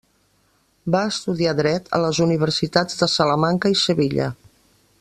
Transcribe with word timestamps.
Va 0.95 1.01
estudiar 1.09 1.53
Dret 1.59 1.91
a 1.97 1.99
les 2.05 2.21
universitats 2.25 2.99
de 3.03 3.09
Salamanca 3.17 3.73
i 3.75 3.79
Sevilla. 3.83 4.31